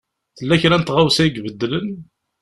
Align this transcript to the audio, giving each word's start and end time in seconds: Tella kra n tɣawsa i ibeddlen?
Tella 0.37 0.61
kra 0.61 0.77
n 0.77 0.83
tɣawsa 0.83 1.23
i 1.25 1.29
ibeddlen? 1.39 1.89